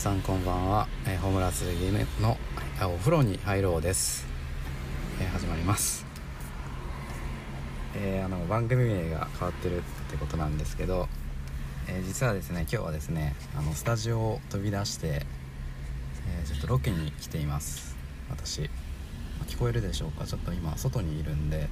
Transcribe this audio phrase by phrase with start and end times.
[0.00, 2.38] さんこんばんは、えー、ホームラスゲームの
[2.90, 4.26] お風呂に入ろうです、
[5.20, 6.06] えー、始まります。
[7.94, 11.06] えー、あの番組名が変わってるってことなんですけど、
[11.86, 15.26] え実はですね今日はですねあのスタジオを飛び出して、
[16.26, 17.94] えちょっとロケに来ています。
[18.30, 18.70] 私
[19.48, 20.24] 聞こえるでしょうか？
[20.24, 21.68] ちょっと今外にいるんで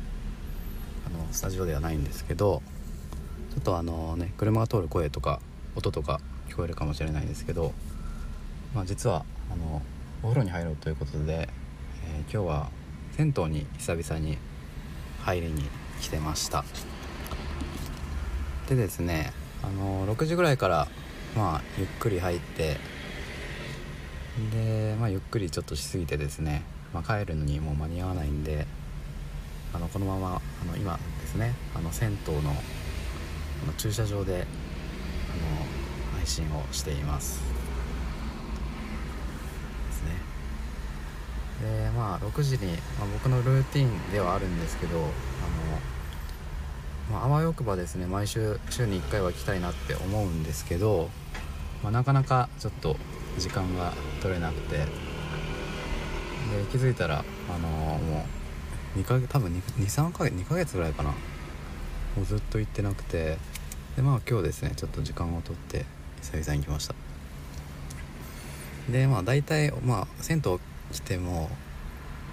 [1.06, 2.60] あのスタジオではないんですけど
[3.54, 5.40] ちょっとあのね車が通る声とか
[5.76, 7.72] 音とか聞こえるかもしれないですけど、
[8.74, 9.82] まあ、実はあの
[10.22, 11.48] お風呂に入ろうということで、
[12.04, 12.70] えー、今日は
[13.16, 14.36] 銭湯に久々に
[15.22, 15.64] 入りに
[16.00, 16.64] 来てました。
[18.68, 19.32] でですね
[19.62, 20.88] あの6時ぐらいから
[21.34, 22.76] まあゆっくり入って
[24.52, 28.66] で、まあ、ゆっくりちょっとしすぎてですね、まあ、帰るのにもう間に合わないんで
[29.72, 37.40] あのこのままあの今ですねあの銭湯のの駐車場であの配信をしています
[40.04, 40.12] ね
[41.62, 45.08] でまあ6時に、まあ、僕のルーティンではあるんですけどあの、
[47.12, 51.10] まあ、あわよくばですね毎週週に1回は来たいなって思うんですけど、
[51.82, 52.96] まあ、なかなかちょっと
[53.38, 53.92] 時間が
[54.22, 54.84] 取れなくてで
[56.70, 58.24] 気づいたらあのも
[58.96, 61.16] う2か月多分23ヶ月2ヶ月ぐらいかなも
[62.22, 63.36] うずっと行ってなくて
[63.96, 65.84] でまあ今日ですねちょっと時間をとって
[66.22, 66.94] 久々に来ました。
[68.90, 70.58] でまあ大体まあ銭湯
[70.92, 71.50] 来ても、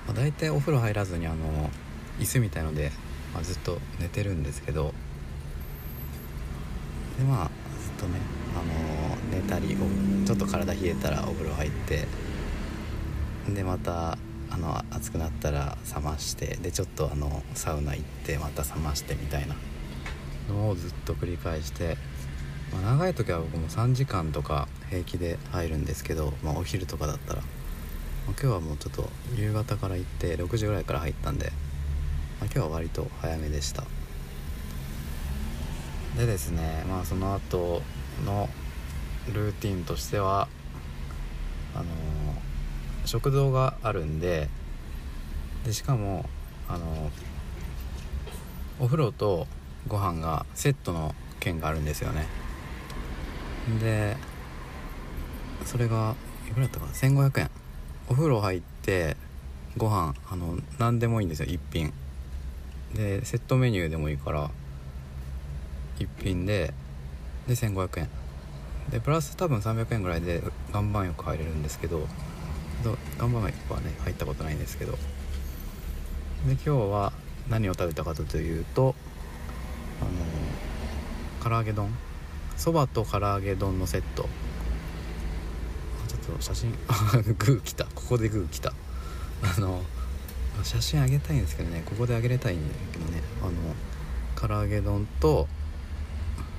[0.07, 1.69] まあ、大体お風呂入らずにあの
[2.19, 2.91] 椅子みたいので、
[3.33, 4.93] まあ、ずっと寝てるんですけど
[7.17, 7.49] でまあ
[7.81, 8.19] ずっとね
[8.53, 9.75] あの寝たり
[10.25, 12.07] ちょっと体冷えたらお風呂入って
[13.53, 14.17] でまた
[14.49, 19.55] あの暑くなったら冷ましてでちょっとあのサウナ行ってまた冷ましてみたいな
[20.49, 21.97] のをずっと繰り返して、
[22.71, 27.41] まあ、長い時は僕も3時間とか平気で入るんですけど、まあ、お昼とかだったら、
[28.27, 31.51] 今日はもうちょっと夕方から行って6時ぐらいから入ったんで、
[32.39, 33.83] まあ、今日は割と早めでした。
[36.17, 37.81] でですねまあその後
[38.25, 38.49] の
[39.33, 40.47] ルーティンとしては
[41.75, 41.85] あの、
[43.05, 44.49] 食堂があるんで
[45.65, 46.25] でしかも
[46.67, 47.11] あの、
[48.79, 49.47] お風呂と
[49.87, 52.27] ご飯がセットの券があるんですよね。
[53.79, 54.15] で
[55.65, 56.15] それが
[56.47, 57.64] いくらだったかな？1500円。
[58.07, 59.17] お風呂入って
[59.77, 61.93] ご飯あの何でもいいんですよ1品。
[62.93, 64.51] でセットメニューでもいいから
[65.99, 66.73] 1品で
[67.47, 68.09] で1500円。
[68.91, 72.07] でプラス多分300円ぐらいで岩盤浴入れるんですけど
[73.17, 74.91] 岩盤浴はね入ったことないんですけど。
[76.47, 77.11] で今日は
[77.49, 78.93] 何を食べたかというと
[79.99, 81.89] あの唐揚げ丼。
[82.55, 84.29] そばと唐揚げ丼のセット。
[86.25, 86.71] と写真
[87.37, 87.85] グー来た。
[87.85, 88.73] ここでグー来た。
[89.43, 89.83] あの
[90.63, 91.83] 写真あげたいんですけどね。
[91.85, 93.21] ここであげれたいんだけどね。
[93.41, 93.51] あの
[94.35, 95.47] 唐揚げ丼と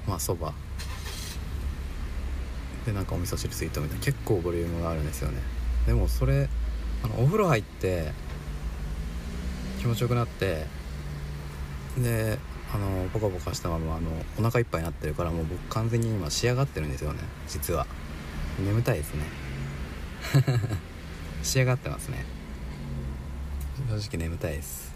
[0.07, 0.53] まあそば。
[2.85, 4.05] でなんかお味噌汁ついたみたいな。
[4.05, 5.41] 結構ボリュームがあるんですよね。
[5.87, 6.49] でもそれ
[7.03, 8.13] あのお風呂入って
[9.81, 10.67] 気持ちよくなって
[11.99, 12.39] で
[12.75, 17.21] あのポカポカしたままあのお腹いっぱいになってるからもう僕完全に今仕上がってるんですよね。
[17.49, 17.87] 実は。
[18.59, 19.46] 眠たいですね。
[21.43, 22.25] 仕上がってますね。
[23.89, 24.93] 正直眠たいです。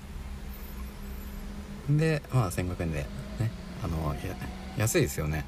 [1.88, 3.06] でまあ1500円で
[3.38, 3.50] ね
[3.82, 4.14] あの
[4.76, 5.44] 安いですよね。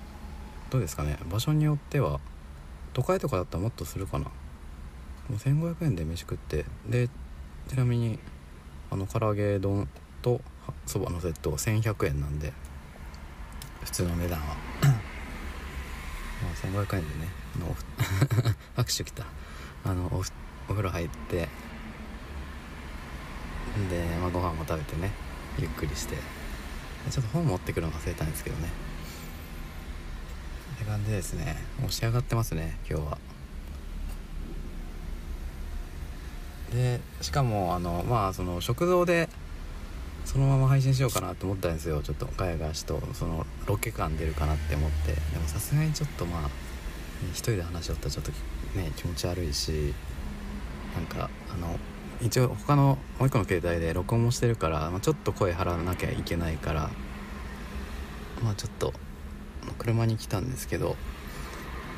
[0.71, 1.19] どうですかね。
[1.31, 2.21] 場所によっては
[2.93, 4.27] 都会とかだったらもっとするかな。
[4.27, 4.31] も
[5.31, 7.09] う1500円で飯食ってで
[7.69, 8.19] ちなみに
[8.91, 9.89] あの唐揚げ丼
[10.21, 10.41] と
[10.87, 12.53] そばのセット1100円なんで
[13.85, 14.57] 普通の値段は。
[16.43, 17.29] まあ1500円でね
[17.61, 17.77] の
[18.77, 19.25] 拍手きた。
[19.85, 20.07] あの
[20.69, 21.49] お風呂入って。
[23.89, 25.11] で、まあ、ご飯も食べてね。
[25.59, 26.17] ゆっくりして。
[27.11, 28.69] ちょっと本持ってくるの忘れたんですけどね。
[30.77, 31.57] って感じですね。
[31.81, 33.19] もう仕上がってますね今日は。
[36.73, 39.29] でしかもあのまあその食堂で
[40.25, 42.03] そのまま配信しようかなって思ったんですよ。
[42.03, 45.13] ちょっとガヤガヤしとそのロケ感出るかなって思って。
[45.13, 46.51] でもさすがにちょっとまあ
[47.33, 48.33] 一人で話しよったらちょっと
[48.75, 49.95] ね気持ち悪いし
[50.95, 51.79] なんかあの
[52.21, 56.91] 一応他のもう一個の携帯で録音もしてるから、まあ、ちょっと声張らなきゃいけないから
[58.43, 58.93] まあちょっと
[59.79, 60.97] 車に来たんですけど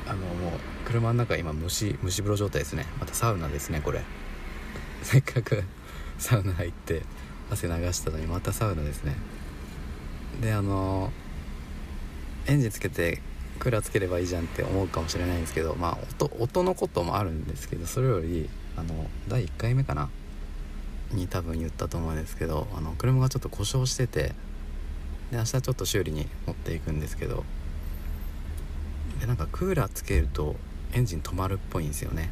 [0.07, 0.51] あのもう
[0.85, 2.85] 車の中今蒸し蒸し風呂状態ですね。
[2.99, 4.01] またサウナですねこれ。
[5.01, 5.63] せっかく
[6.19, 7.01] サウナ入って
[7.49, 9.15] 汗流したのにまたサウナですね。
[10.41, 11.11] であの
[12.45, 13.21] エンジンつけて
[13.59, 20.09] クーラーつければいいじゃんって思うかもしれないんですけどまあ音音のこともあるんですけどそれよりあの第1回目かな？
[21.11, 24.33] に多分言ったと思うんですけどあの車がちょっと故障してて
[25.31, 27.43] で明日ちょっと修理に持っていくんですけど
[29.19, 30.55] でなんかクーラーつけると
[30.93, 32.31] エンジン止まるっぽいんですよね。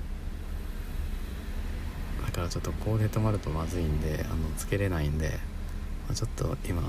[2.26, 5.30] だからちょっとここで止まるとまずいんであのつけれないんで、
[6.08, 6.82] まあ、ちょっと今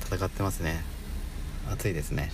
[0.00, 0.84] 戦ってますね。
[1.70, 2.30] 暑いですね。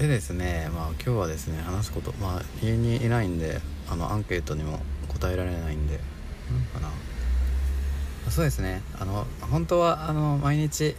[0.00, 6.00] でですねまあ今日はですね話すことまあ家にいないんであのアンケートにも答えられないんで
[6.50, 6.82] なん。
[6.82, 8.30] かな。
[8.30, 8.80] そうですね。
[8.98, 10.96] あの本当はあの毎日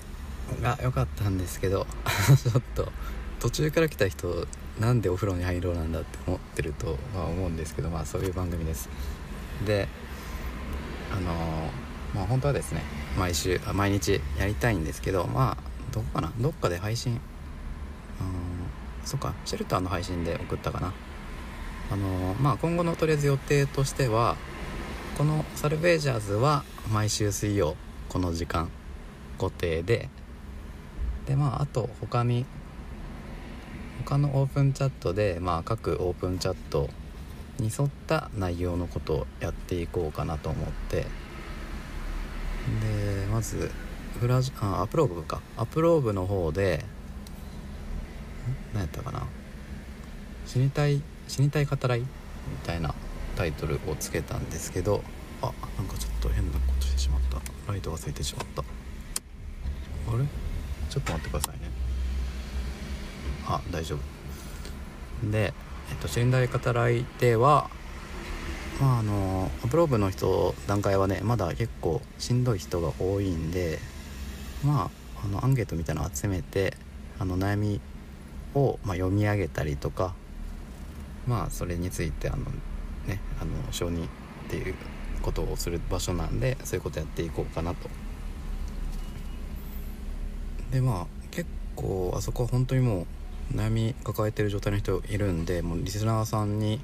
[0.62, 1.88] が良かったんですけど
[2.44, 2.92] ちょっと
[3.40, 4.48] 途中から来た人
[4.80, 8.88] なんでお風呂に入ろうなんだって思ってると、まあ、思うんですけどまあそういう番組です。
[9.66, 9.88] で
[11.12, 11.72] あの
[12.14, 12.84] まあ本当はですね
[13.18, 17.22] 毎週毎日やりたいんですけどまあどこかなどっかで配信うん
[19.06, 20.94] そっかシェルターの配信で送ったかな。
[21.92, 24.38] あのまあ今後のとりあえず予定としては
[25.18, 27.76] このサルベージャーズは毎週水曜
[28.10, 28.70] この時間
[29.38, 30.10] 固定で。
[31.26, 32.46] でまああと他に
[34.06, 36.90] 他のオープンチャットで、まあ、各オープンチャット
[37.60, 41.02] に沿った内容のことをやっていこうかなと思って。
[41.02, 41.08] で
[43.32, 43.72] まず
[44.20, 45.42] フラジあアプローブか。
[45.58, 46.84] アプローブの方で
[48.74, 49.24] 何やったかな？
[50.46, 52.08] 死にたい死にたい語らいみ
[52.64, 52.94] たいな
[53.36, 55.04] タイトルをつけたんですけど
[55.42, 57.40] あなんかちょっと変なことしてしまった。
[57.72, 58.62] ライトがついてしまった。
[58.62, 58.66] あ
[60.18, 60.26] れ？
[60.90, 61.72] ちょっと待ってくださいね。
[63.48, 65.32] あ大丈夫。
[65.32, 65.54] で
[65.90, 67.70] えっと信頼語らいでは
[68.80, 73.80] まああのアプローブの人段階はねまだ結構しんどい人が多いんで
[74.66, 74.90] ま
[75.22, 76.76] ああのアンケートみたいなの集めて
[77.20, 77.80] あの悩み
[78.56, 80.14] を、まあ、読み上げたりとか
[81.28, 82.46] まあそれについてあの
[83.08, 84.08] ねあの承認っ
[84.50, 84.76] ていう
[85.22, 87.90] ことをする場所なんでそういうことやっていこうかなと。
[90.72, 93.06] でまあ結構あそこは本当にも
[93.54, 96.80] う悩み抱えてる状態の人いるんでもうリスナーさんに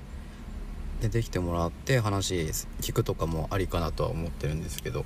[1.01, 2.35] 出てきてもらって話
[2.81, 5.05] 聞くとかもありかなとは思ってるんですけど。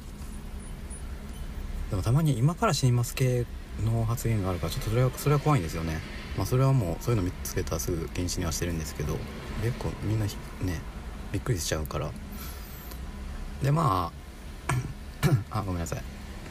[1.89, 3.45] でもたまに今から死にます系
[3.83, 5.99] の発言があるからちょっとそれはそれは怖いんですよね。
[6.37, 9.17] まあそれはもうそういうの見つけたらすぐ禁止にはしてるんですけど
[9.63, 10.31] 結構みんなね
[11.31, 12.11] びっくりしちゃうから。
[13.61, 14.11] でま
[14.69, 14.79] あ
[15.59, 15.97] あごめんなさ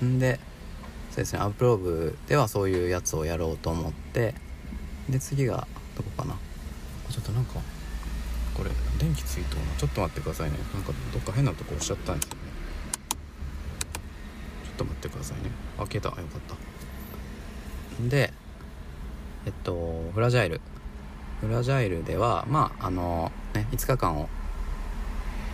[0.00, 0.05] い。
[0.05, 0.38] んで
[1.11, 4.35] そうですねアップローブではそういうやつをやろうと思って
[5.09, 5.67] で次が
[5.97, 6.37] どこかな。
[7.11, 7.55] ちょっとなんか
[8.55, 10.59] これ電気ついとうなちょっと待ってくださいね。
[10.73, 12.41] なんかどっか変なとこ押しちゃったんですよね。
[14.65, 15.50] ちょっと待ってくださいね。
[15.79, 16.25] あ消えたよかっ
[17.99, 18.09] た。
[18.09, 18.32] で
[19.46, 20.60] えっとフラジャイル。
[21.40, 24.28] フラジャイルではまああのね5日間を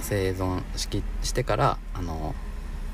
[0.00, 0.88] 生存し
[1.22, 2.34] してからあの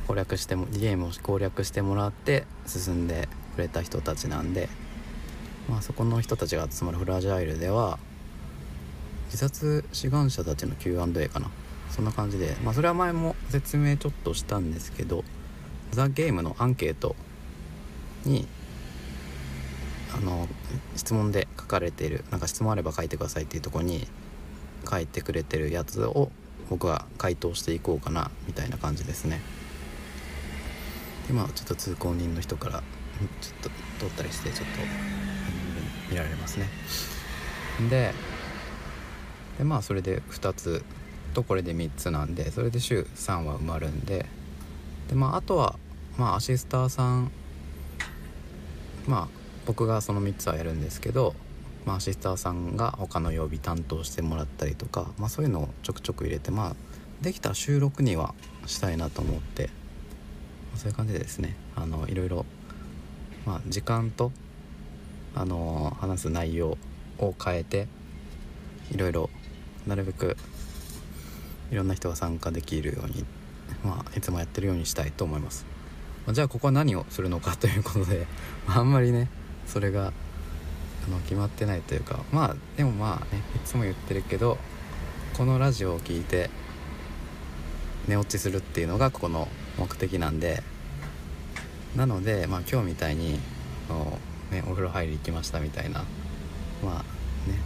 [0.07, 4.69] 攻略してもゲームを攻略してもらって進んでくれた人たちなんで、
[5.69, 7.99] まあ、そこの人たちが集まるフラジャイルでは
[9.27, 11.51] 自殺志願者たちの Q&A かな。
[11.91, 15.25] そんな感じで、まあ、それは前も説明ちょっとしたんですけど
[15.91, 17.15] ザ・ゲームのアンケート
[18.25, 18.49] に
[20.15, 20.49] あの
[20.97, 24.07] 質問で書かれているなんか質問あれば書いてくださいっていうとこに
[24.89, 26.31] 書いてくれてるやつを
[26.69, 29.41] 僕は回答していこうかなみたいな感じですね。
[31.27, 32.83] でまあちょっと通行人の人から
[33.41, 34.81] ちょっと通ったりしてちょっと
[36.11, 36.69] 見られますね。
[37.89, 38.13] で
[39.59, 40.85] でまあそれで2つ
[41.35, 44.27] とこれで3つなんでそれで週3は埋まるんで
[45.09, 45.79] でまああとは
[46.19, 47.31] まあアシスターさん
[49.07, 51.35] まあ僕がその3つはやるんですけど、
[51.87, 56.77] まあ、アシスターさんが他の曜日担当してもらったりとか、まあ、そういうのをちょくちょく入れてまあ
[57.23, 58.35] できた収録には
[58.67, 59.71] したいなと思ってま
[60.75, 62.47] あそういう感じでですねあのいろいろ、
[63.47, 64.33] まあ、時間と
[65.35, 66.77] あの話す内容
[67.19, 67.87] を変えて
[68.91, 69.31] いろいろ
[69.87, 70.37] なるべく
[71.71, 73.25] いろんな人が参加できるように、
[73.83, 75.65] まあ、いつもやってるようにしたいと思います。
[76.31, 78.27] じゃあここは何をするのかということで、
[78.69, 79.29] あんまりね
[79.73, 80.13] それが
[81.07, 84.59] あの決まってないというかまあでもまあねいつも言ってるけど
[85.37, 86.51] このラジオを聴いて
[88.07, 89.49] 寝落ちするっていうのがここの
[89.79, 90.63] 目的なんで
[91.97, 93.39] なのでまあ今日みたいに
[93.93, 94.19] の
[94.51, 96.05] ね、お風呂入り行きましたみたいな
[96.83, 97.59] まあね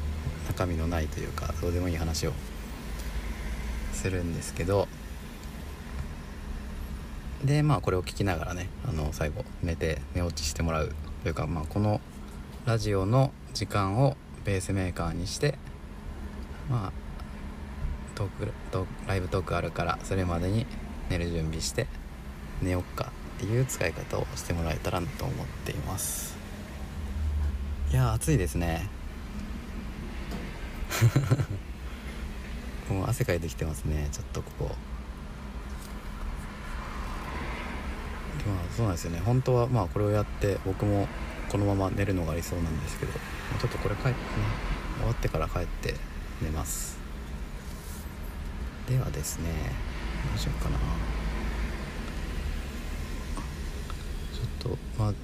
[0.48, 2.32] 中身のないというかどうでもいい話を
[3.92, 4.86] するんですけど
[7.44, 10.92] でまあこれを聞きながらねあの最後寝て寝落ちしてもらう
[11.26, 12.00] というかまあこの
[12.66, 15.58] ラジオの時間をベースメーカーにして
[16.70, 16.92] まあ
[18.14, 20.66] トークトライブトークあるからそれまでに
[21.10, 21.88] 寝る準備して
[22.62, 26.36] 寝よっかっていう使い方をしてもらえたらと思っています。
[27.90, 28.88] いや暑いですね。
[32.88, 34.08] もう汗かいてきてますね。
[34.12, 34.76] ちょっとここ
[38.46, 39.20] まあそうなんですよね。
[39.24, 41.08] 本当はまあこれをやって僕も
[41.50, 44.16] このまま寝るのが理想なんですけどちょっとこれ帰ってね
[44.98, 45.94] 終わってから帰って
[46.42, 46.98] 寝ます。
[48.86, 49.48] ではですね
[50.28, 50.76] どうしようかな。
[54.34, 55.14] ちょっとまあ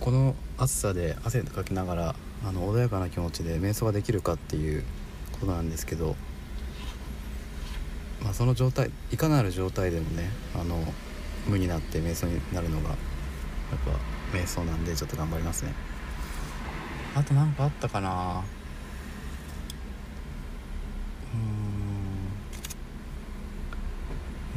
[0.00, 2.14] この暑さで汗かきながら
[2.46, 4.84] あの穏やかな気持ちで瞑想ができるかっていう
[5.32, 6.16] ことなんですけど、
[8.22, 10.82] まあ、その状態いかなる状態でもねあの
[11.48, 12.98] 無になって瞑想になるのがやっ
[14.32, 15.72] ぱ瞑想なんでちょっと頑張りますね。
[17.14, 18.10] あと何かあったかな。
[18.10, 21.38] うー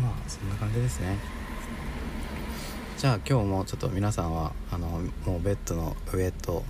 [0.02, 0.04] ん。
[0.04, 1.18] まあそんな感じですね。
[3.02, 4.88] じゃあ今日もちょっと皆さんはあの
[5.26, 6.64] もうベッドの上と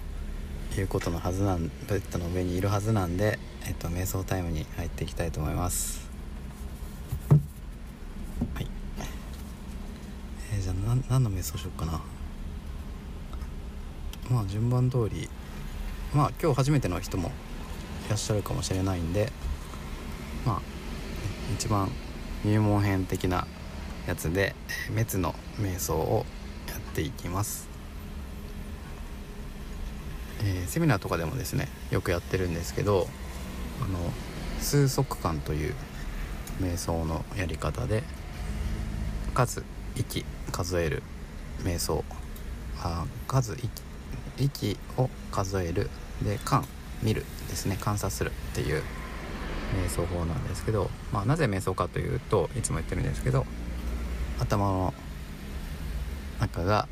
[0.78, 3.38] いうことのはずなんベッドの上にいるはずなんで、
[3.68, 6.10] えっと、瞑想タイムに入っていきたいと思います
[8.56, 8.68] はい
[10.54, 10.76] えー、じゃあ
[11.10, 12.02] 何の瞑想しようかな。
[14.30, 15.30] まあ順番通り
[16.14, 17.32] まあ今日初めての人も
[18.08, 19.32] いらっしゃるかもしれないんで
[20.46, 20.62] まあ
[21.54, 21.90] 一番
[22.46, 23.46] 入門編的な
[24.08, 24.56] やつで
[24.90, 26.26] 滅の瞑想を
[26.70, 27.70] やっていきます。
[30.44, 33.08] えー、セミナーとかでもですねよくやってるんですけど
[33.80, 34.00] あの
[34.60, 35.76] 数息間という
[36.60, 38.04] 瞑想のやり方で
[39.34, 39.64] 数
[39.96, 41.04] 息数える。
[41.64, 42.04] 瞑想
[42.82, 43.56] あ数
[44.38, 45.90] 息を数える。
[46.24, 46.66] で観
[47.04, 47.26] 見る。
[47.50, 48.32] ですね観察する。
[48.32, 48.84] っていう
[49.76, 53.02] 瞑想法なんですけど、まあ、なぜ瞑想かというといつも言ってる。
[53.02, 53.46] んですけど
[54.40, 54.94] 頭の
[56.40, 56.88] 中が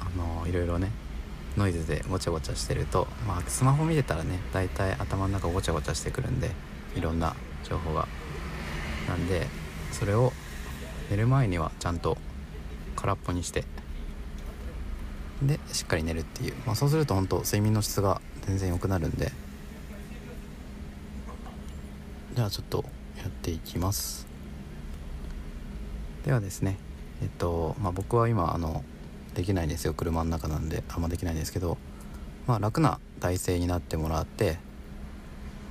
[0.00, 0.90] あのいろいろね
[1.56, 2.86] ノイズでごちゃごちゃしてる。
[2.86, 6.30] と、まあ、スマホ見てたらね大体頭の中ごちゃごちゃしてくる。
[6.30, 6.50] んで
[6.94, 7.34] いろんな
[7.64, 8.08] 情報が
[9.08, 9.46] なんで
[9.92, 10.32] それを
[11.10, 11.26] 寝る。
[11.26, 12.18] 前にはちゃんと
[12.96, 13.64] 空っぽにして
[15.42, 19.30] でしっかり寝るっていう、まあ、そうすると本当睡眠の質が全然良くなるんで。
[22.36, 22.84] じゃあちょっと
[23.16, 24.26] やっていきます。
[26.26, 26.76] ではですね
[27.22, 28.84] えっとまあ僕は今あの
[29.34, 29.94] できないんですよ。
[29.94, 31.78] 車の中なんであんまできないんですけど、
[32.46, 34.58] まあ、楽な体勢になってもらって、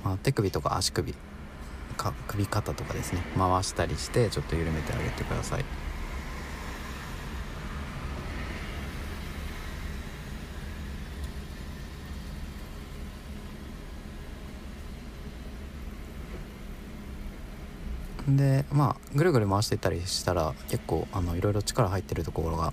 [0.04, 1.14] まあ、手首とか足首
[1.96, 5.64] か首肩とかですね回したりしてちょっと緩めてあげてください。
[18.28, 22.72] でまあぐるぐる回していったりしたら結構あのいろいろ力入ってるところが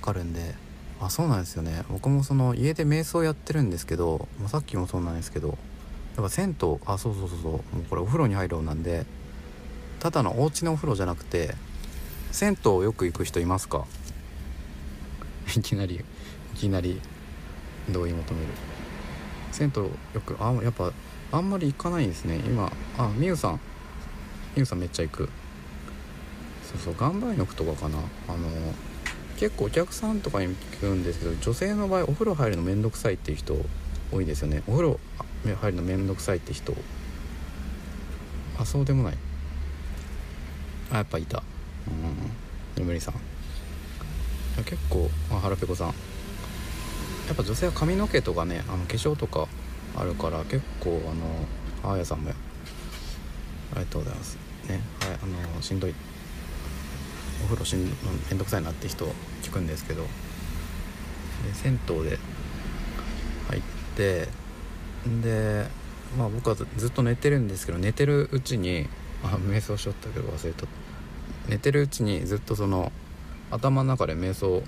[0.00, 0.54] かるんで
[1.00, 1.84] あそうなんですよね。
[1.88, 5.56] 僕もその家で瞑想やってるんですけど、まあ、さっきもそうなんですけどやっ
[6.16, 7.60] ぱ銭湯あそうそうそうそうもう
[7.90, 9.04] これお風呂に入ろうなんで
[9.98, 11.54] ただのお家のお風呂じゃなくて
[12.30, 13.84] 銭湯よく行く人いますか？
[15.56, 17.00] いきなりいきなり
[17.90, 18.46] 同意求める。
[19.50, 20.92] 銭湯よくあやっぱ
[21.32, 22.36] あんまり行かないんですね。
[22.46, 23.52] 今あみゆさん。
[24.54, 25.28] みゆさんめっちゃ行く。
[26.64, 27.98] そうそう岩盤浴とかかな。
[28.28, 28.48] あの
[29.36, 33.54] 結構お客さんとかに聞くんですけど女性の場合お風呂入るの面倒くさいっていう人
[34.12, 34.62] 多いですよね。
[34.66, 35.00] お風呂
[35.44, 36.74] 入るの面倒くさいって人。
[38.58, 39.18] あそうでもない。
[40.90, 41.42] あやっぱいた。
[41.88, 43.14] うん眠りさん。
[44.64, 45.88] 結構あ腹ペコさん。
[45.88, 45.92] や
[47.32, 49.48] っぱ女性は髪の毛とかねあの化粧とか
[49.96, 51.00] あるから結構
[51.82, 54.38] あのあやさんもありがとうございます。
[54.68, 55.94] ねはいあのしんどい。
[57.42, 57.84] お風呂しん
[58.30, 59.06] めんどくさいなって人
[59.42, 60.02] 聞くんですけど。
[60.02, 62.18] で銭湯で
[63.48, 63.62] 入っ
[63.94, 64.28] て
[65.22, 65.66] で
[66.18, 68.88] まあ僕はずっと寝てるんですけど寝てるうちに
[69.22, 70.66] あ瞑想しよったけど忘れた。
[71.48, 72.90] 寝てるうちにずっとその
[73.50, 74.62] 頭の中で瞑想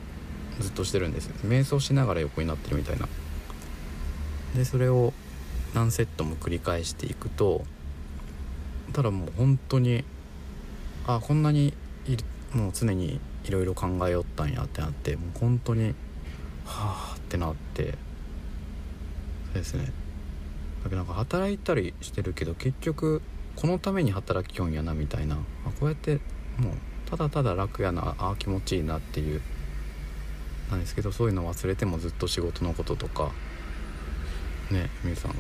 [0.61, 3.09] ずっとしてるんです瞑想しながら横になってるみたいな。
[4.55, 5.13] でそれを
[5.75, 7.65] 何セットも繰り返していくと
[8.93, 10.05] ただもう本当に
[11.07, 11.75] あこんなに
[12.53, 15.95] もう常にいろいろ考えよったんやってなってもう本当に
[16.65, 17.95] はあってなって
[19.47, 19.93] そうですね。
[20.85, 23.23] だけどなんか働いたりしてるけど結局
[23.57, 25.39] このために働きよんやなみたいなあ
[25.81, 26.21] こうやって
[26.59, 26.75] もう
[27.11, 29.41] ただただ楽やなあ気持ちいいなっていう
[30.71, 33.33] なんですけどそういうの忘れてもずっと仕事のこととか
[34.71, 35.35] ね皆さんあ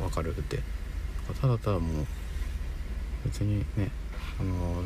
[0.00, 0.60] 分かるって。
[1.40, 2.06] ただただもう
[3.24, 3.90] 別にね
[4.38, 4.84] あの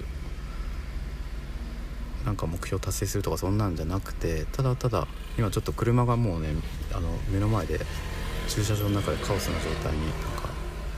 [2.25, 5.07] なんか目標達成するとかそんなんじゃなくてただただ
[5.39, 6.51] 今ちょっと車がもうね
[6.93, 7.81] あの目の前で
[8.49, 10.49] 駐車場の中でカオスな状態になんか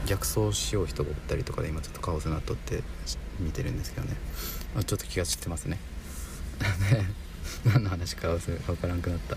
[0.06, 2.82] 逆走しよう人がおったりとかで今ちょっとカオスになっとって
[3.38, 4.16] 見てるんですけどね、
[4.74, 5.78] まあ、ちょっと気が散ってますね。
[7.64, 9.36] 何の話か分からんくなった。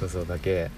[0.00, 0.70] そうそうだけ。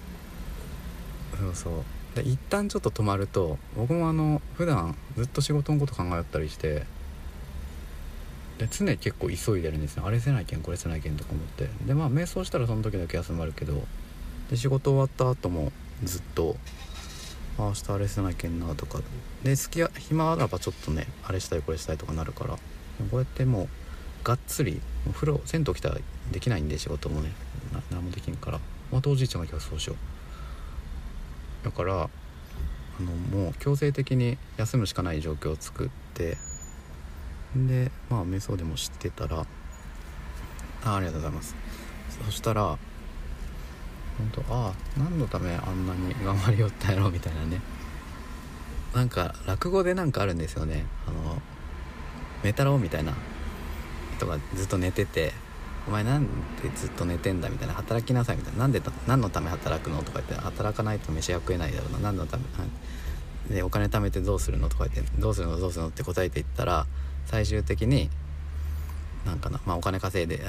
[1.38, 2.00] そうそう。
[2.14, 6.85] で一旦ちょっと止まると僕もあの普段ずっと仕事のこと考えたりして
[8.59, 10.02] で常に結構急いでるんですね。
[10.05, 11.69] あれせないけんこれせないけんとか思って。
[11.87, 13.83] でまあ瞑想したらその時だけ休まるけど
[14.50, 15.73] で仕事終わった後も
[16.05, 16.57] ずっと
[17.59, 19.00] あ明日あれせないけんなとか。
[19.43, 22.55] で好きや暇あらばちょっとねあれしたいこれしたいとかなるから。
[22.55, 22.61] こ
[23.12, 23.69] うやってもう
[24.25, 25.99] がっつりお風呂銭湯来たら
[26.31, 27.33] できないんで仕事もね。
[27.90, 28.61] 何もできんから。
[28.93, 29.97] またおじいちゃんが今日そうしよう。
[31.64, 32.09] だからあ
[33.02, 36.37] のもう強制的に休むしかない状況を作って
[37.57, 39.47] でまあ瞑想でも知ってたら
[40.85, 41.55] あありがとうございます。
[42.26, 42.79] そしたら本
[44.33, 47.61] 当ああ何のためあんなに頑張りよったやろみたいなね。
[48.95, 50.85] なんか落語でなんかあるんですよね。
[51.07, 51.40] あの
[52.43, 53.14] メタロウみたいな
[54.17, 55.33] 人がずっと寝てて
[55.90, 56.25] 「お前なん
[56.62, 62.44] でずっと寝てんだ」みたいな「働きなさい」みたいな「なんで何のため働くの?」とか言って「働かないと飯は食えないだろうな何のため
[63.54, 66.87] でお金貯めてどうするの?」とか言って「どうするのどうするの?」って答えていったら
[67.26, 68.09] 最終的に
[69.26, 70.40] なんかな、まあ、お金稼いで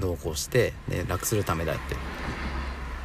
[0.00, 1.96] 同行してで楽するためだって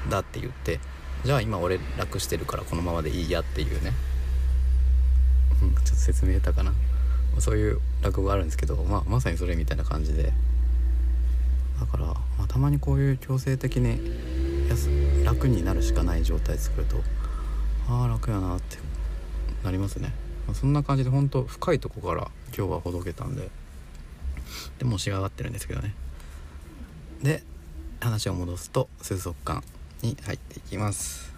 [0.09, 0.81] だって言って
[1.23, 3.93] じゃあ今俺楽してるからこのままでいいやっていうね、
[5.63, 6.73] うん、ちょっと説明下手かな
[7.39, 10.33] そういう落語があるんですけど、まあ、まさにそれみたいな感じで
[11.79, 13.99] だから、まあ、たまにこういう強制的に
[15.23, 16.97] 楽になるしかない状態作ると
[17.89, 18.77] ああ楽やなって
[19.63, 20.13] なりますね、
[20.47, 23.49] まあ、そんな感じで本当深いとこから今日はほどけたんで
[24.79, 25.93] でも仕上がってるんですけどね。
[27.23, 27.43] で
[27.99, 29.65] 話を戻すと水族館
[30.01, 31.33] に入っていきます。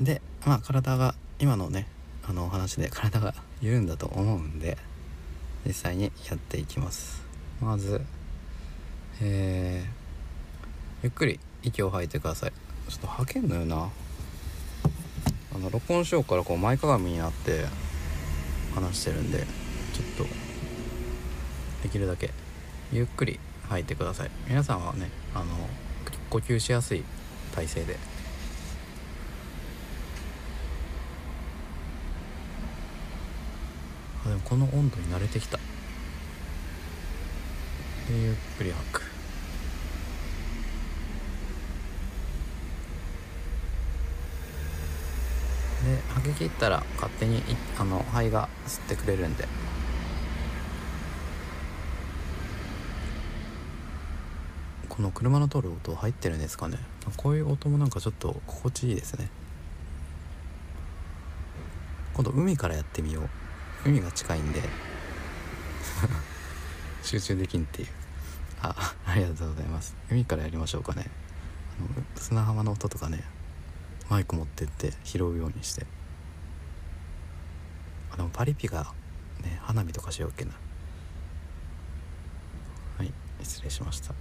[0.00, 1.86] でまあ体が今のね
[2.28, 4.76] あのお話で体が緩んだと思うんで
[5.64, 7.22] 実際にやっていきます。
[7.60, 8.02] まず
[9.22, 12.52] えー、ゆっくり息を吐いてください。
[12.88, 13.90] ちょっと吐けんのよな。
[15.54, 17.64] あの録音しようからこう前かがみになって
[18.74, 19.46] 話してるんでちょっ
[20.18, 20.24] と
[21.82, 22.30] できるだけ
[22.92, 24.30] ゆっくり吐いてください。
[24.46, 25.46] 皆さんはねあの
[26.28, 27.02] 呼吸しやすい
[27.54, 27.96] 体勢で。
[34.26, 35.56] あでもこの温度に慣れてきた。
[35.56, 35.62] で
[38.14, 39.05] ゆっくり吐く。
[46.26, 47.42] で吐き切ったら勝手に
[47.78, 49.46] あの肺が吸ってくれるんで。
[54.88, 56.78] この車の通る音入ってるんですかね？
[57.18, 59.28] こういう音もなんかちょっと心地いいですね。
[62.14, 63.28] 今度海からやってみよう。
[63.84, 64.62] 海が近いんで。
[67.04, 67.88] 集中できんっていう。
[68.62, 69.94] あありがとうございます。
[70.10, 71.10] 海からやりましょうかね。
[71.78, 73.22] あの砂浜の音とかね。
[74.08, 75.84] マイク持ってって拾うようにして。
[78.16, 78.86] でもパリピが
[79.42, 80.52] ね花火とかしようっけな。
[82.98, 84.14] はい失礼しました。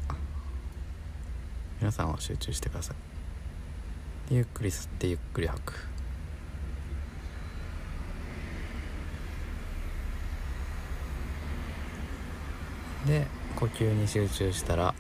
[1.80, 4.34] 皆さんは集中してください。
[4.34, 5.74] ゆっくり吸ってゆっくり吐く。
[13.06, 14.96] で呼吸に集中したら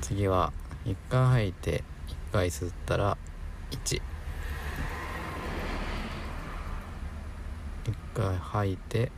[0.00, 0.52] 次は
[0.86, 1.82] 1回吐いて
[2.30, 3.18] 1回吸ったら
[3.72, 4.00] 1
[7.88, 9.10] 1回吐いて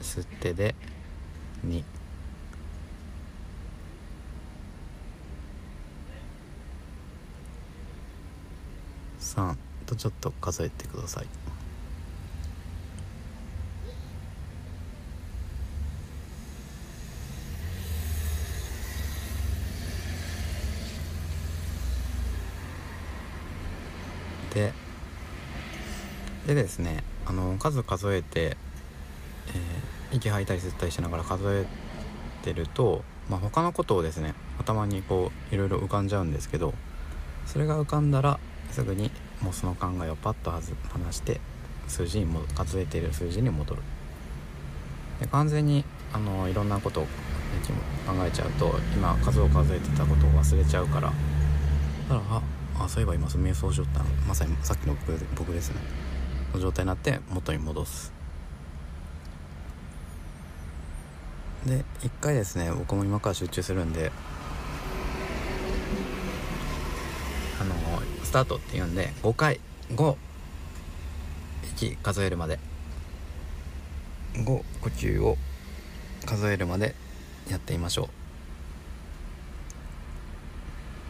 [0.00, 0.74] 吸ってで
[1.64, 1.84] 2
[9.20, 11.26] 3とちょっと数えてください。
[24.54, 24.72] で
[26.46, 28.56] でですねあの数数えて、
[29.48, 31.66] えー、息吐いたり吸ったりしながら数え
[32.42, 36.72] てると、まあ、他のことをですね頭にこういろいろ浮かんじゃうんですけど
[37.46, 38.38] それが浮かんだら
[38.70, 39.10] すぐに
[39.42, 40.62] もうその考えをパッと離
[41.12, 41.40] して
[41.86, 43.82] 数字にも数えている数字に戻る。
[45.20, 47.08] で完全にあのいろんなことを考
[48.24, 51.08] えちゃうと今数を数えてたことを忘れちゃうから。
[51.08, 51.14] だか
[52.14, 54.02] らああそういえば今瞑想しよった。
[54.26, 56.07] まさにさっきの僕僕ですね。
[56.54, 58.12] の状態になって元に戻す。
[61.66, 64.12] で一回ですね僕も今から集中するんで
[67.60, 67.74] あの
[68.24, 70.16] スタートって言うんで5回5
[71.64, 72.58] 息数えるまで。
[74.34, 75.36] 5呼吸を
[76.26, 76.94] 数えるまで
[77.50, 78.08] やってみましょ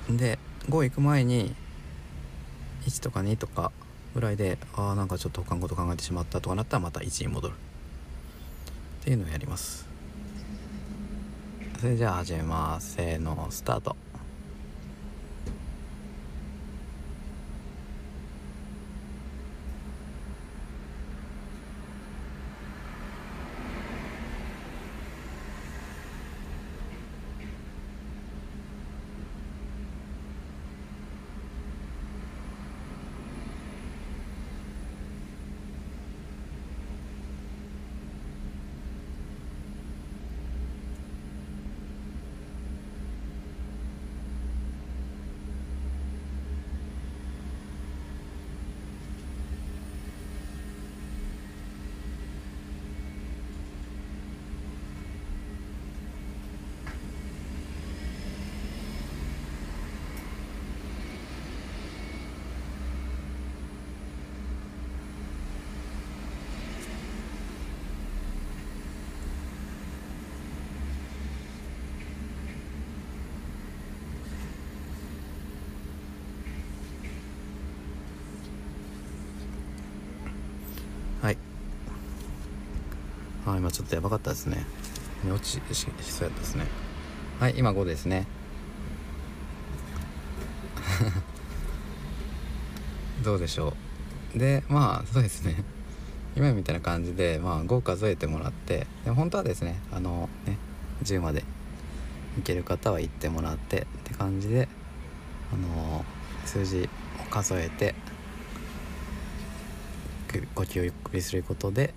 [0.09, 0.16] う。
[0.16, 1.55] で5行く前に
[2.87, 3.72] 1とか2とか
[4.14, 7.55] ぐらいでああなんかちょっと他のこと考えてしまったとかなったらまた1に戻る。
[7.55, 9.87] っていうのをやります。
[11.81, 12.94] それじゃあ始めます。
[12.94, 13.97] せーのスタート。
[83.53, 84.67] あ今ちょっとやばかったですね。
[85.25, 86.67] 寝落ちしそうやったですね。
[87.41, 88.27] はい今5ですね。
[93.25, 93.75] どうでしょ
[94.35, 94.39] う。
[94.39, 95.63] でまあそうですね。
[96.37, 100.57] 今みたいな感じで、まあ、5数えてもらってで本当はですねあのね
[101.03, 101.45] 10まで
[102.39, 104.69] いける方は行ってもらってって感じで
[105.53, 106.05] あの
[106.45, 107.95] 数字を数えて
[110.55, 111.95] 呼吸をゆっくりすることで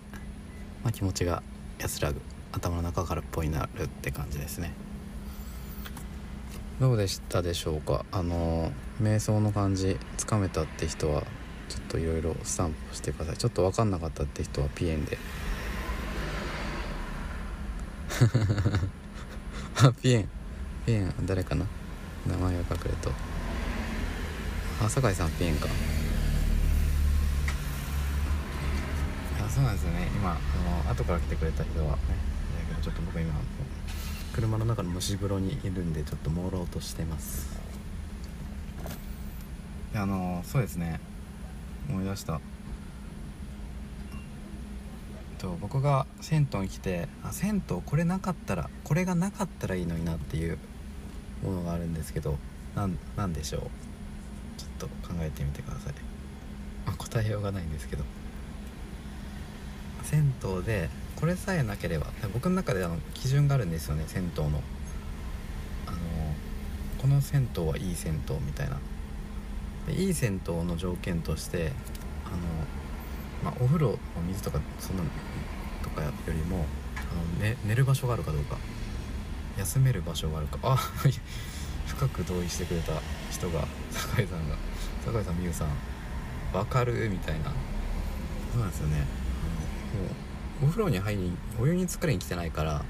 [0.83, 1.43] まあ、気持ちが
[1.79, 2.19] 安らぐ
[2.51, 4.73] 頭の中からっぽいなるって感じですね。
[6.79, 8.05] どうでしたでしょうか？
[8.11, 11.21] あの瞑想の感じつかめたって人は
[11.69, 13.37] ちょっといろいろスタンプしてください。
[13.37, 15.19] ちょっと分かんなかったって人はピエンで。
[19.83, 20.29] あピエン。
[20.85, 21.65] ピエン誰かな？
[22.25, 23.11] 名前が隠れと
[24.83, 25.67] あ酒井さんピエンか。
[29.53, 30.07] そうなんですよね。
[30.15, 30.33] 今あ
[30.85, 31.97] の後から来てくれた人はね。
[32.69, 33.33] だけどちょっと僕今
[34.33, 37.59] 車の中の蒸し風呂にいるんでちょっと朦朧としてます。
[39.93, 41.01] あのそうですね。
[41.89, 42.39] 思い出した。
[45.37, 50.57] と僕が銭湯に来てあ銭湯これなかったらこれがなかったらいいのになっていう
[51.43, 52.37] ものがあるんですけど
[52.75, 53.61] なんでしょう。
[54.57, 55.93] ちょっと考えてみてください、
[56.85, 58.03] まあ、答えようがないんですけど
[60.11, 64.61] 銭湯でこれさえなければ僕の中であの基準があるんですよね銭湯の。
[65.87, 65.97] あの
[67.01, 68.77] この銭湯はいい銭湯みたいな。
[69.87, 71.71] でいい銭湯の条件として
[72.25, 72.37] あの、
[73.43, 73.97] まあ、お風呂の
[74.27, 75.03] 水とかそんな
[75.81, 76.65] とかよりも
[76.97, 78.57] あの、ね、寝る場所があるかどうか。
[79.57, 80.59] 休める場所があるか。
[80.63, 80.75] あ
[81.87, 82.93] 深く同意してくれた
[83.31, 84.55] 人が酒井さんが
[85.05, 85.67] 酒井さん美優さん
[86.51, 87.53] 分かるみたいな。
[88.51, 89.20] そうなんですよね。
[90.61, 92.83] うお風呂に入りお湯に浸かりに来てないから。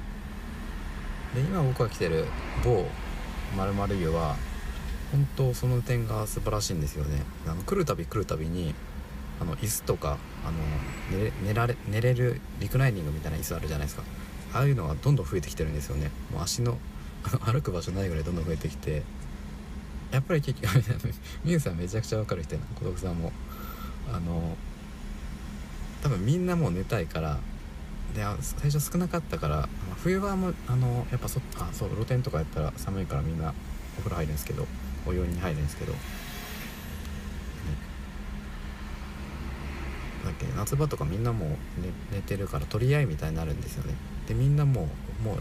[1.34, 2.26] で今僕が来てる
[2.64, 2.86] 某
[3.56, 4.36] 〇〇湯は
[5.12, 7.24] 本当その点が素晴らしいんですよね。
[7.48, 8.74] あの来るたび来るたびに
[9.40, 10.58] あの椅子とかあの
[11.18, 14.04] 寝寝られ寝れるリクライニングみたいな椅子あるじゃないですか。
[14.54, 16.12] ああいうのがどんどん増えてきてるんですよね。
[16.34, 16.78] もう足の
[17.46, 19.04] 歩く場所ないぐらいどんどん増えてきて。
[20.12, 20.74] やっぱり結局
[21.46, 22.68] ミュウさんめちゃくちゃ分かる人やな。
[22.76, 23.32] 孤独さんも。
[24.12, 24.58] あの
[26.02, 27.40] 多分みんなもう寝たいから
[28.16, 29.70] で最初少なかったから、
[30.04, 33.54] 冬場もあのやっぱそあそう露天とかやったら寒いからみんな
[33.98, 34.68] お風呂入るんですけど
[35.06, 35.98] お湯に入るんですけど、ね、
[40.26, 41.50] だっけ夏場とかみんなもう
[42.12, 43.94] 寝寝てるから取り合いみたいになるんですよね。
[44.28, 44.90] でみんなも
[45.22, 45.38] うもう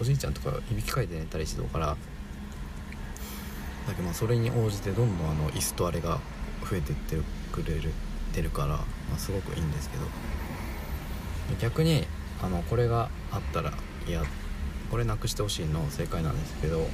[0.00, 1.96] おじいちゃんとかいびきかいて寝たりしてるからだ
[3.88, 6.20] けどまあそれに応じてどんどんあの椅子とあれが
[6.68, 7.16] 増えていって
[7.52, 7.90] くれる。
[8.32, 10.06] ってるから、まあ、すごくいいんですけど。
[11.60, 12.06] 逆に
[12.42, 13.72] あのこれがあったら
[14.08, 14.22] いや
[14.90, 16.88] これなくしてほしいの正解なんですけど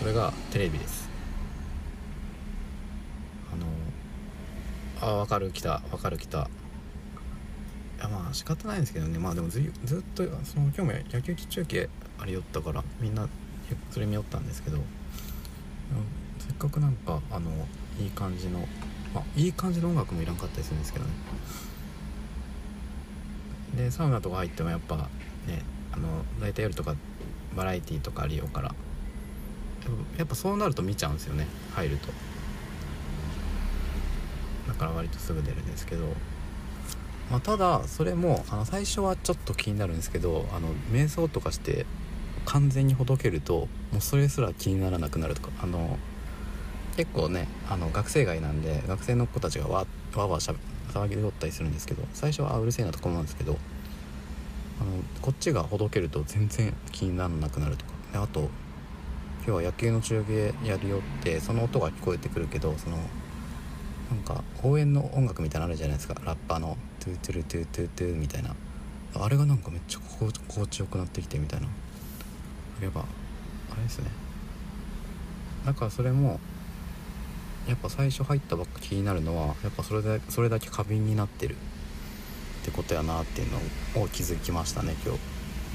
[0.00, 1.10] それがテレビです。
[3.52, 6.48] あのあ分かる来た分かる来た。
[7.98, 9.18] いやまあ仕方ないんですけどね。
[9.18, 13.28] まあでもずずっとその今日も野球中継ありよったからみんな
[13.90, 14.78] それ見よったんですけど。
[16.38, 17.50] せっかくなんかあの
[18.00, 18.66] いい感じの
[19.16, 21.10] まあいい感じの音楽もいらんかったりするんですけどね。
[23.76, 25.02] でサウナとか入ってもやっぱね
[25.92, 26.94] あの大体夜とか
[27.56, 28.74] バラエティーとかありようから。
[30.18, 32.08] やっぱそうなると見ちゃうんですよね入ると。
[34.66, 36.06] だから割とすぐ出るんですけど、
[37.30, 41.86] まあ、ただそれもあの最初はちょっと気になるんですけどあの瞑想とかして
[42.46, 45.98] 完全にほどけるともうそれすら気にならなくなるとかあの
[46.96, 50.54] 結構ねあの学生街なんで学生の子たちがわわわしゃ
[50.92, 53.56] 騒ぎでおったりするんですけど最初はあうるせえなとか思うんですけど
[54.80, 57.92] あのこっちがほどけると全然気にならなくなるとか。
[58.12, 58.48] であと
[59.46, 62.96] 今日は野球の中継やるよってその音が聞こえてくるけどその
[64.10, 66.14] なんか応援の音楽みたいなのあるじゃないですか。
[66.24, 68.54] ラッパの「トゥートゥルトゥートゥートゥー」みたいな。
[69.18, 71.68] あれがなんかめっちゃ心地よくなってきてみたいな。
[72.82, 74.10] やっぱあれですね。
[75.64, 76.40] だからそれも
[77.68, 83.48] やっぱ最初入ったばっか気になるのはやっぱそれでそれだけ過敏になってるってことやなっていう
[83.96, 85.20] のを気づきましたね今日。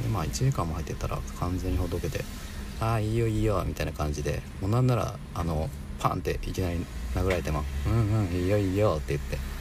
[0.04, 2.24] でまあ1時間も入ってたら完全にほどけて
[2.80, 9.52] 「ああいいよいいよ」みたいな感じでもうなんならあのパンっていきなり殴られても「うんうんいいよいいよ」って言って。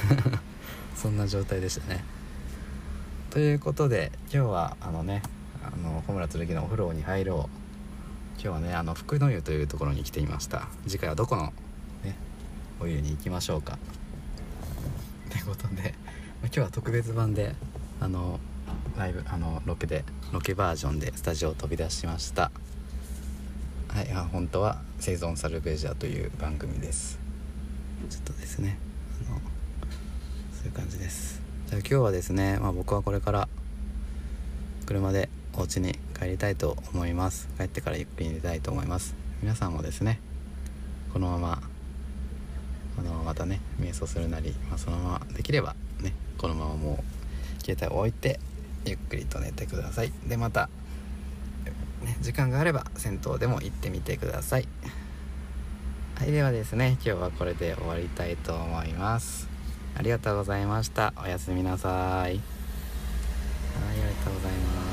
[0.94, 2.04] そんな状態でしたね。
[3.30, 5.22] ということで今日はあのね
[5.62, 7.59] あの小村剣のお風呂に入ろう。
[8.42, 10.66] 今日はねあの福の湯というところに来ていました。
[10.86, 11.52] 次回はどこの
[12.02, 12.16] ね
[12.80, 13.78] お湯に行きましょうか。
[15.28, 15.94] ということで
[16.44, 17.54] 今日は特別版で
[18.00, 18.40] あの
[18.96, 22.50] ライブあのロケでロケバージョンでスタジオを飛び出しました。
[23.88, 27.18] はい本当は「生存サルベージャー」という番組です。
[28.08, 28.78] ちょっとですね
[29.28, 29.38] あの
[30.56, 31.42] そういう感じです。
[31.68, 33.48] じゃあ今日はですね、まあ、僕はこれから
[34.86, 37.48] 車でお家に帰りたいと思います。
[37.58, 39.14] 帰ってからゆっくり寝たいと思います。
[39.42, 40.20] 皆さんもですね
[41.12, 41.62] このまま
[42.98, 47.02] あのまたね瞑想するなり、まあ、そのままできればねこのままも
[47.58, 48.38] う携帯を置いて
[48.84, 50.12] ゆっくりと寝てください。
[50.26, 50.68] でまた
[52.02, 54.68] ね、時間があれば銭湯でも行ってみてください。
[56.16, 59.48] はいではですね今日はこれで終わりたいと思います。
[59.96, 61.12] ありがとうございました。
[61.22, 61.92] おやすみなさい。
[61.92, 64.89] はいありがとうございます。